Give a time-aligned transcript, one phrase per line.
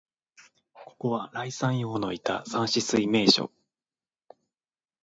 [0.73, 3.51] ここは、頼山陽のいた山紫水明処、